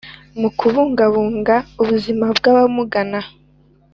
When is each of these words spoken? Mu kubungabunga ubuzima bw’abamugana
Mu 0.39 0.49
kubungabunga 0.59 1.55
ubuzima 1.81 2.25
bw’abamugana 2.37 3.19